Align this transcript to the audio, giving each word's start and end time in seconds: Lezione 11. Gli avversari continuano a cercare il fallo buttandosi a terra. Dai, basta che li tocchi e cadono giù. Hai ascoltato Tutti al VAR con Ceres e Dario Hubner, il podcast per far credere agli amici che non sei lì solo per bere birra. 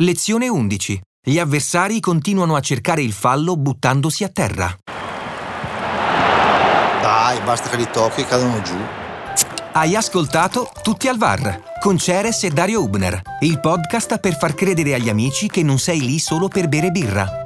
Lezione 0.00 0.46
11. 0.46 1.00
Gli 1.26 1.38
avversari 1.38 2.00
continuano 2.00 2.54
a 2.54 2.60
cercare 2.60 3.00
il 3.00 3.14
fallo 3.14 3.56
buttandosi 3.56 4.24
a 4.24 4.28
terra. 4.28 4.76
Dai, 7.00 7.40
basta 7.42 7.70
che 7.70 7.78
li 7.78 7.88
tocchi 7.90 8.20
e 8.20 8.26
cadono 8.26 8.60
giù. 8.60 8.76
Hai 9.72 9.96
ascoltato 9.96 10.70
Tutti 10.82 11.08
al 11.08 11.16
VAR 11.16 11.78
con 11.80 11.96
Ceres 11.96 12.44
e 12.44 12.50
Dario 12.50 12.82
Hubner, 12.82 13.22
il 13.40 13.58
podcast 13.58 14.18
per 14.18 14.36
far 14.36 14.54
credere 14.54 14.92
agli 14.92 15.08
amici 15.08 15.48
che 15.48 15.62
non 15.62 15.78
sei 15.78 16.02
lì 16.02 16.18
solo 16.18 16.48
per 16.48 16.68
bere 16.68 16.90
birra. 16.90 17.45